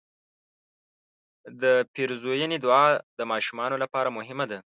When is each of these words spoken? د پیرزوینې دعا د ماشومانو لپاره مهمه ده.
د 1.61 1.63
پیرزوینې 1.93 2.57
دعا 2.65 2.85
د 3.17 3.19
ماشومانو 3.31 3.75
لپاره 3.83 4.15
مهمه 4.17 4.45
ده. 4.51 4.59